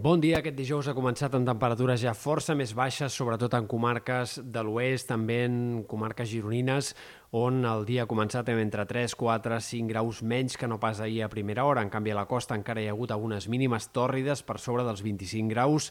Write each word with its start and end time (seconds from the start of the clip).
Bon 0.00 0.16
dia. 0.16 0.38
Aquest 0.38 0.54
dijous 0.56 0.86
ha 0.88 0.94
començat 0.96 1.34
amb 1.36 1.44
temperatures 1.44 2.00
ja 2.00 2.14
força 2.16 2.54
més 2.56 2.70
baixes, 2.72 3.12
sobretot 3.12 3.52
en 3.58 3.66
comarques 3.68 4.38
de 4.40 4.62
l'oest, 4.64 5.10
també 5.10 5.42
en 5.44 5.58
comarques 5.90 6.30
gironines, 6.30 6.94
on 7.36 7.58
el 7.68 7.84
dia 7.84 8.06
ha 8.06 8.08
començat 8.08 8.48
amb 8.48 8.62
entre 8.62 8.86
3, 8.88 9.12
4, 9.20 9.58
5 9.66 9.90
graus 9.92 10.22
menys 10.24 10.56
que 10.56 10.70
no 10.72 10.78
pas 10.80 11.02
ahir 11.04 11.20
a 11.26 11.28
primera 11.28 11.66
hora. 11.68 11.84
En 11.84 11.92
canvi, 11.92 12.14
a 12.14 12.16
la 12.16 12.24
costa 12.30 12.56
encara 12.56 12.80
hi 12.80 12.88
ha 12.88 12.94
hagut 12.94 13.12
algunes 13.12 13.50
mínimes 13.52 13.90
tòrrides 13.92 14.40
per 14.48 14.56
sobre 14.56 14.86
dels 14.88 15.04
25 15.04 15.52
graus. 15.52 15.90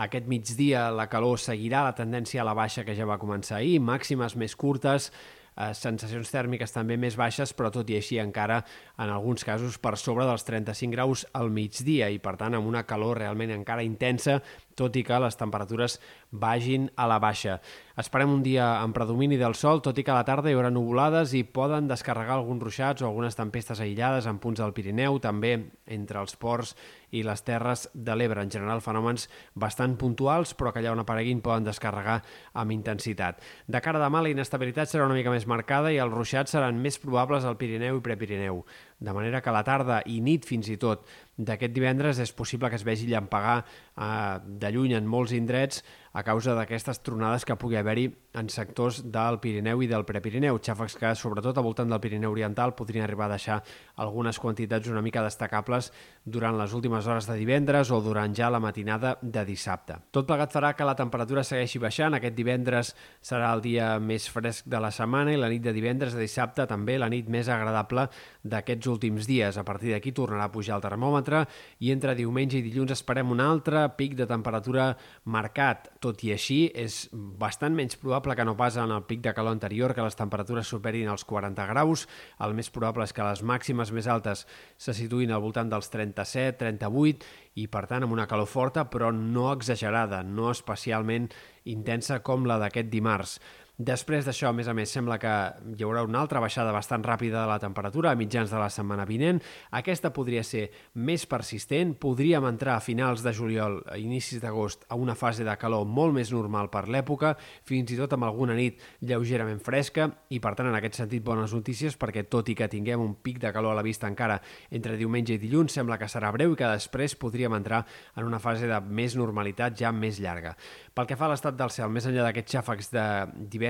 Aquest 0.00 0.32
migdia 0.32 0.86
la 0.88 1.10
calor 1.12 1.36
seguirà 1.36 1.84
la 1.84 1.96
tendència 1.98 2.40
a 2.40 2.48
la 2.48 2.56
baixa 2.56 2.86
que 2.88 2.96
ja 2.96 3.04
va 3.04 3.20
començar 3.20 3.58
ahir, 3.58 3.82
màximes 3.84 4.32
més 4.32 4.56
curtes, 4.56 5.10
eh, 5.56 5.72
sensacions 5.76 6.32
tèrmiques 6.32 6.74
també 6.74 6.96
més 7.00 7.16
baixes, 7.18 7.52
però 7.56 7.70
tot 7.74 7.88
i 7.90 7.98
així 7.98 8.18
encara 8.22 8.62
en 8.98 9.12
alguns 9.12 9.44
casos 9.44 9.78
per 9.82 9.96
sobre 10.00 10.26
dels 10.28 10.46
35 10.48 10.92
graus 10.94 11.26
al 11.38 11.50
migdia 11.50 12.10
i 12.12 12.20
per 12.22 12.36
tant 12.40 12.56
amb 12.58 12.68
una 12.68 12.84
calor 12.88 13.20
realment 13.22 13.54
encara 13.54 13.84
intensa 13.86 14.40
tot 14.78 14.96
i 14.96 15.04
que 15.06 15.20
les 15.22 15.38
temperatures 15.38 15.98
vagin 16.30 16.88
a 16.96 17.06
la 17.10 17.18
baixa. 17.22 17.58
Esperem 17.98 18.30
un 18.32 18.40
dia 18.44 18.78
amb 18.80 18.96
predomini 18.96 19.36
del 19.36 19.54
sol, 19.58 19.82
tot 19.84 19.98
i 20.00 20.04
que 20.04 20.12
a 20.14 20.16
la 20.16 20.24
tarda 20.24 20.48
hi 20.48 20.56
haurà 20.56 20.70
nuvolades 20.72 21.34
i 21.36 21.42
poden 21.44 21.90
descarregar 21.90 22.38
alguns 22.38 22.62
ruixats 22.64 23.02
o 23.02 23.08
algunes 23.10 23.36
tempestes 23.36 23.82
aïllades 23.84 24.26
en 24.30 24.40
punts 24.40 24.62
del 24.62 24.72
Pirineu, 24.72 25.18
també 25.20 25.58
entre 25.92 26.22
els 26.22 26.36
ports 26.40 26.72
i 27.12 27.20
les 27.26 27.44
terres 27.44 27.84
de 27.92 28.16
l'Ebre. 28.16 28.40
En 28.40 28.50
general, 28.50 28.80
fenòmens 28.80 29.28
bastant 29.54 29.98
puntuals, 30.00 30.54
però 30.56 30.72
que 30.72 30.80
allà 30.80 30.94
on 30.94 31.02
apareguin 31.04 31.42
poden 31.44 31.68
descarregar 31.68 32.22
amb 32.56 32.72
intensitat. 32.72 33.42
De 33.68 33.82
cara 33.84 34.00
a 34.00 34.06
demà, 34.06 34.22
la 34.24 34.32
inestabilitat 34.32 34.88
serà 34.88 35.04
una 35.04 35.18
mica 35.18 35.34
més 35.34 35.46
marcada 35.46 35.92
i 35.92 36.00
els 36.00 36.14
ruixats 36.14 36.56
seran 36.56 36.80
més 36.80 36.96
probables 37.02 37.44
al 37.44 37.58
Pirineu 37.60 38.00
i 38.00 38.04
Prepirineu. 38.06 38.64
De 39.02 39.12
manera 39.12 39.42
que 39.42 39.50
a 39.50 39.56
la 39.56 39.64
tarda 39.66 40.00
i 40.06 40.20
nit 40.24 40.46
fins 40.48 40.70
i 40.72 40.78
tot 40.80 41.04
d'aquest 41.36 41.74
divendres 41.74 42.20
és 42.22 42.32
possible 42.32 42.70
que 42.70 42.78
es 42.78 42.86
vegi 42.86 43.08
llampagar 43.10 43.60
eh, 43.60 44.38
de 44.62 44.70
lluny 44.72 44.96
en 44.98 45.08
molts 45.10 45.34
indrets 45.36 45.82
a 46.12 46.22
causa 46.22 46.54
d'aquestes 46.56 47.00
tronades 47.00 47.46
que 47.48 47.56
pugui 47.56 47.78
haver-hi 47.80 48.10
en 48.36 48.48
sectors 48.52 49.02
del 49.12 49.38
Pirineu 49.40 49.82
i 49.82 49.88
del 49.88 50.04
Prepirineu. 50.08 50.58
Xàfecs 50.60 50.96
que, 51.00 51.12
sobretot 51.16 51.56
al 51.56 51.64
voltant 51.64 51.88
del 51.88 52.00
Pirineu 52.00 52.32
Oriental, 52.32 52.74
podrien 52.76 53.04
arribar 53.04 53.26
a 53.30 53.36
deixar 53.36 53.58
algunes 53.96 54.38
quantitats 54.40 54.88
una 54.88 55.02
mica 55.04 55.22
destacables 55.24 55.90
durant 56.24 56.56
les 56.58 56.72
últimes 56.72 57.06
hores 57.06 57.28
de 57.28 57.36
divendres 57.40 57.90
o 57.90 58.00
durant 58.04 58.34
ja 58.36 58.50
la 58.52 58.60
matinada 58.60 59.16
de 59.22 59.44
dissabte. 59.48 59.98
Tot 60.12 60.28
plegat 60.28 60.52
farà 60.52 60.72
que 60.76 60.86
la 60.88 60.96
temperatura 60.96 61.44
segueixi 61.44 61.80
baixant. 61.80 62.16
Aquest 62.16 62.36
divendres 62.36 62.92
serà 63.24 63.52
el 63.56 63.64
dia 63.64 63.94
més 64.00 64.28
fresc 64.32 64.68
de 64.68 64.80
la 64.80 64.92
setmana 64.92 65.32
i 65.32 65.40
la 65.40 65.50
nit 65.52 65.64
de 65.64 65.72
divendres 65.72 66.16
a 66.16 66.20
dissabte 66.20 66.66
també 66.68 66.98
la 67.00 67.10
nit 67.12 67.28
més 67.28 67.48
agradable 67.48 68.08
d'aquests 68.44 68.92
últims 68.92 69.28
dies. 69.28 69.56
A 69.56 69.64
partir 69.64 69.92
d'aquí 69.92 70.12
tornarà 70.12 70.48
a 70.48 70.52
pujar 70.52 70.76
el 70.76 70.84
termòmetre 70.84 71.44
i 71.80 71.92
entre 71.92 72.16
diumenge 72.18 72.60
i 72.60 72.64
dilluns 72.64 72.92
esperem 72.96 73.32
un 73.32 73.40
altre 73.40 73.86
pic 73.96 74.16
de 74.18 74.28
temperatura 74.28 74.92
marcat. 75.24 75.88
Tot 76.02 76.18
i 76.26 76.32
així, 76.34 76.64
és 76.74 77.06
bastant 77.38 77.76
menys 77.78 77.94
probable 78.00 78.34
que 78.34 78.42
no 78.42 78.56
pas 78.58 78.74
en 78.80 78.90
el 78.90 79.04
pic 79.06 79.20
de 79.22 79.30
calor 79.36 79.54
anterior 79.54 79.92
que 79.94 80.02
les 80.02 80.18
temperatures 80.18 80.66
superin 80.66 81.06
els 81.12 81.22
40 81.28 81.66
graus. 81.70 82.08
El 82.42 82.56
més 82.58 82.72
probable 82.74 83.06
és 83.06 83.14
que 83.14 83.22
les 83.22 83.44
màximes 83.46 83.92
més 83.94 84.08
altes 84.10 84.42
se 84.82 84.96
situïn 84.98 85.30
al 85.30 85.44
voltant 85.44 85.70
dels 85.70 85.92
37, 85.94 86.58
38 86.58 87.30
i, 87.54 87.68
per 87.70 87.84
tant, 87.86 88.02
amb 88.02 88.16
una 88.16 88.26
calor 88.26 88.50
forta, 88.50 88.88
però 88.90 89.12
no 89.14 89.52
exagerada, 89.52 90.24
no 90.26 90.50
especialment 90.50 91.30
intensa 91.70 92.18
com 92.26 92.50
la 92.50 92.58
d'aquest 92.58 92.90
dimarts. 92.90 93.38
Després 93.80 94.26
d'això, 94.26 94.50
a 94.50 94.52
més 94.52 94.68
a 94.68 94.74
més, 94.76 94.90
sembla 94.92 95.16
que 95.16 95.30
hi 95.72 95.84
haurà 95.86 96.02
una 96.04 96.20
altra 96.20 96.42
baixada 96.44 96.74
bastant 96.74 97.00
ràpida 97.06 97.40
de 97.40 97.48
la 97.48 97.58
temperatura 97.58 98.10
a 98.10 98.18
mitjans 98.20 98.50
de 98.52 98.58
la 98.60 98.68
setmana 98.68 99.06
vinent. 99.08 99.38
Aquesta 99.72 100.10
podria 100.12 100.42
ser 100.44 100.66
més 101.00 101.24
persistent, 101.24 101.94
podríem 101.96 102.44
entrar 102.44 102.74
a 102.76 102.82
finals 102.84 103.24
de 103.24 103.32
juliol, 103.32 103.78
a 103.88 103.96
inicis 103.96 104.42
d'agost, 104.42 104.84
a 104.92 104.98
una 105.00 105.14
fase 105.16 105.46
de 105.48 105.54
calor 105.56 105.86
molt 105.88 106.12
més 106.12 106.30
normal 106.34 106.68
per 106.68 106.84
l'època, 106.92 107.32
fins 107.64 107.94
i 107.94 107.96
tot 107.96 108.12
amb 108.12 108.28
alguna 108.28 108.54
nit 108.58 108.76
lleugerament 109.00 109.62
fresca, 109.64 110.10
i 110.28 110.38
per 110.38 110.52
tant, 110.58 110.68
en 110.68 110.76
aquest 110.76 111.00
sentit, 111.00 111.24
bones 111.24 111.56
notícies, 111.56 111.96
perquè 111.96 112.26
tot 112.28 112.52
i 112.52 112.58
que 112.58 112.68
tinguem 112.68 113.00
un 113.00 113.16
pic 113.24 113.40
de 113.40 113.54
calor 113.56 113.72
a 113.72 113.80
la 113.80 113.86
vista 113.88 114.06
encara 114.06 114.36
entre 114.70 115.00
diumenge 115.00 115.38
i 115.38 115.40
dilluns, 115.40 115.72
sembla 115.72 115.96
que 115.96 116.10
serà 116.12 116.28
breu 116.36 116.52
i 116.52 116.60
que 116.60 116.70
després 116.76 117.16
podríem 117.16 117.56
entrar 117.56 117.86
en 118.20 118.28
una 118.28 118.38
fase 118.38 118.68
de 118.68 118.84
més 118.84 119.16
normalitat 119.16 119.80
ja 119.80 119.96
més 119.96 120.20
llarga. 120.20 120.54
Pel 120.92 121.08
que 121.08 121.16
fa 121.16 121.24
a 121.24 121.32
l'estat 121.32 121.56
del 121.56 121.72
cel, 121.72 121.88
més 121.88 122.04
enllà 122.04 122.28
d'aquests 122.28 122.60
xàfecs 122.60 122.92
de 122.92 123.08
divendres, 123.48 123.61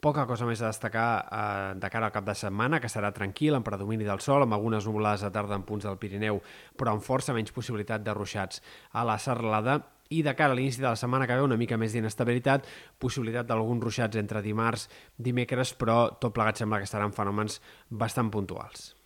poca 0.00 0.26
cosa 0.26 0.48
més 0.48 0.62
a 0.62 0.70
destacar 0.72 1.06
eh, 1.20 1.78
de 1.80 1.92
cara 1.92 2.08
al 2.08 2.14
cap 2.14 2.26
de 2.26 2.34
setmana, 2.34 2.80
que 2.80 2.90
serà 2.90 3.12
tranquil, 3.16 3.56
amb 3.56 3.66
predomini 3.66 4.08
del 4.08 4.20
sol, 4.24 4.46
amb 4.46 4.56
algunes 4.56 4.88
nuvolades 4.88 5.24
de 5.26 5.32
tarda 5.34 5.58
en 5.58 5.64
punts 5.68 5.86
del 5.86 5.98
Pirineu, 6.00 6.40
però 6.76 6.96
amb 6.96 7.04
força 7.04 7.36
menys 7.36 7.52
possibilitat 7.52 8.04
de 8.04 8.14
ruixats 8.16 8.62
a 8.92 9.04
la 9.04 9.18
serralada 9.18 9.80
i 10.10 10.24
de 10.26 10.34
cara 10.34 10.52
a 10.52 10.58
l'inici 10.58 10.82
de 10.82 10.88
la 10.88 10.98
setmana 10.98 11.26
que 11.26 11.36
ve 11.38 11.46
una 11.46 11.58
mica 11.60 11.78
més 11.78 11.94
d'inestabilitat, 11.94 12.66
possibilitat 12.98 13.46
d'alguns 13.46 13.84
ruixats 13.84 14.18
entre 14.18 14.42
dimarts, 14.42 14.88
dimecres, 15.16 15.76
però 15.78 16.08
tot 16.18 16.34
plegat 16.34 16.58
sembla 16.58 16.82
que 16.82 16.90
estaran 16.90 17.14
fenòmens 17.14 17.60
bastant 17.90 18.32
puntuals. 18.34 18.99